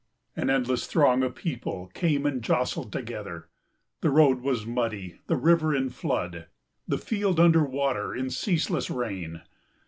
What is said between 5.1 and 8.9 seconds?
the river in flood, the field under water in ceaseless